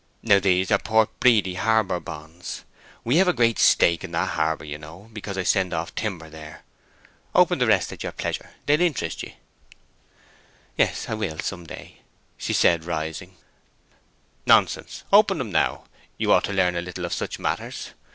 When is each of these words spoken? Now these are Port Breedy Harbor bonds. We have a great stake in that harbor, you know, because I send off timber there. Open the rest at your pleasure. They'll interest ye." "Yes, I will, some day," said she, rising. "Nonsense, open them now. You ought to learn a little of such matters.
Now 0.23 0.39
these 0.39 0.71
are 0.71 0.79
Port 0.79 1.11
Breedy 1.19 1.53
Harbor 1.57 1.99
bonds. 1.99 2.63
We 3.03 3.17
have 3.17 3.27
a 3.27 3.33
great 3.33 3.59
stake 3.59 4.03
in 4.03 4.13
that 4.13 4.29
harbor, 4.29 4.65
you 4.65 4.79
know, 4.79 5.11
because 5.13 5.37
I 5.37 5.43
send 5.43 5.75
off 5.75 5.93
timber 5.93 6.27
there. 6.27 6.63
Open 7.35 7.59
the 7.59 7.67
rest 7.67 7.93
at 7.93 8.01
your 8.01 8.11
pleasure. 8.11 8.49
They'll 8.65 8.81
interest 8.81 9.21
ye." 9.21 9.35
"Yes, 10.75 11.07
I 11.07 11.13
will, 11.13 11.37
some 11.37 11.67
day," 11.67 11.99
said 12.39 12.81
she, 12.81 12.87
rising. 12.87 13.35
"Nonsense, 14.47 15.03
open 15.13 15.37
them 15.37 15.51
now. 15.51 15.83
You 16.17 16.31
ought 16.33 16.45
to 16.45 16.53
learn 16.53 16.75
a 16.75 16.81
little 16.81 17.05
of 17.05 17.13
such 17.13 17.37
matters. 17.37 17.91